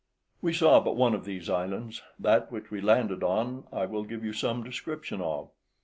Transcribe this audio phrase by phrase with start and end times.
[0.41, 4.25] We saw but one of these islands; that which we landed on I will give
[4.25, 5.51] you some description of.